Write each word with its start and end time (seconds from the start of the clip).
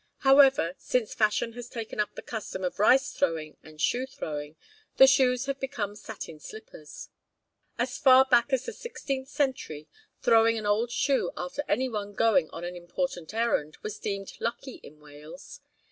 However, 0.21 0.73
since 0.79 1.13
fashion 1.13 1.53
has 1.53 1.69
taken 1.69 1.99
up 1.99 2.15
the 2.15 2.23
custom 2.23 2.63
of 2.63 2.79
rice 2.79 3.11
throwing 3.11 3.57
and 3.61 3.79
shoe 3.79 4.07
throwing, 4.07 4.55
the 4.97 5.05
shoes 5.05 5.45
have 5.45 5.59
become 5.59 5.95
satin 5.95 6.39
slippers. 6.39 7.09
As 7.77 7.99
far 7.99 8.25
back 8.25 8.51
as 8.51 8.65
the 8.65 8.71
16th 8.71 9.27
century, 9.27 9.87
throwing 10.23 10.57
an 10.57 10.65
old 10.65 10.89
shoe 10.89 11.31
after 11.37 11.63
any 11.67 11.87
one 11.87 12.15
going 12.15 12.49
on 12.49 12.63
an 12.63 12.75
important 12.75 13.31
errand 13.31 13.77
was 13.83 13.99
deemed 13.99 14.33
lucky 14.39 14.79
in 14.81 14.99
Wales. 14.99 15.61